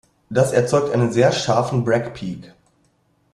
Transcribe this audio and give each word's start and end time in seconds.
Das 0.31 0.51
erzeugt 0.51 0.91
einen 0.95 1.11
sehr 1.11 1.31
scharfen 1.31 1.83
Bragg-Peak. 1.83 2.51